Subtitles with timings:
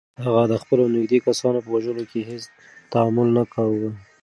[0.23, 2.43] هغه د خپلو نږدې کسانو په وژلو کې هیڅ
[2.91, 3.91] تامل نه کاوه.